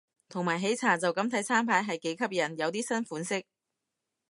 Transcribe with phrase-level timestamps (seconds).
[0.29, 3.45] 同埋喜茶就咁睇餐牌係幾吸引，有啲新款式